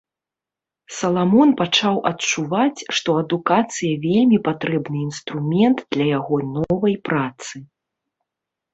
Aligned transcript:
Саламон 0.99 1.49
пачаў 1.59 1.95
адчуваць, 2.11 2.79
што 3.01 3.09
адукацыя 3.25 3.93
вельмі 4.09 4.43
патрэбны 4.51 4.97
інструмент 5.11 5.77
для 5.95 6.05
яго 6.17 6.45
новай 6.59 6.95
працы. 7.09 7.55